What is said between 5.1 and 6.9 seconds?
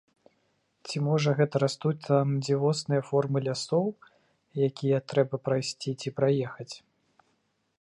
трэба прайсці ці праехаць?